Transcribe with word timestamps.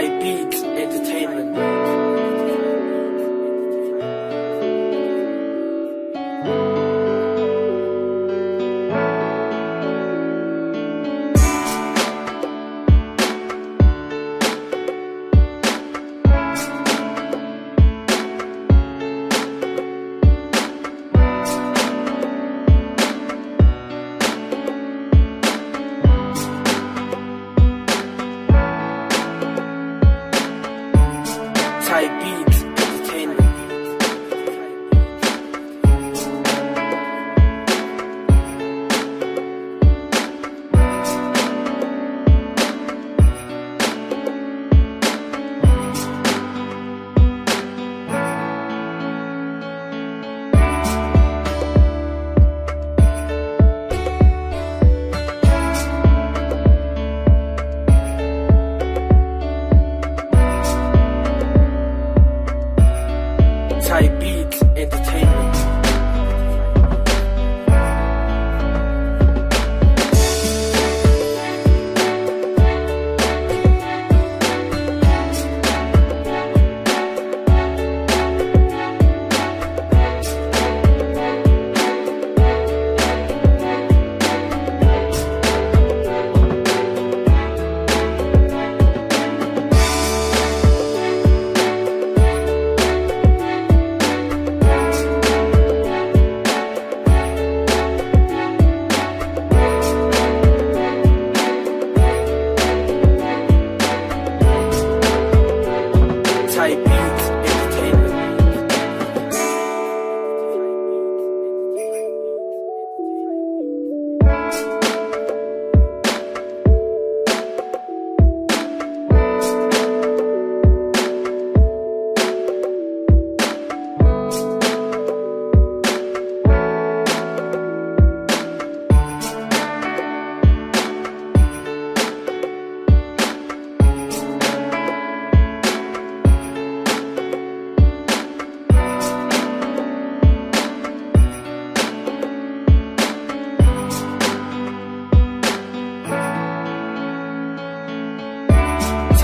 by 0.00 0.08
Beat 0.18 0.54
Entertainment. 0.54 2.19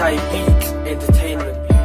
Sky 0.06 0.14
beat 0.30 0.86
Entertainment. 0.86 1.75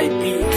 might 0.00 0.18
be 0.22 0.49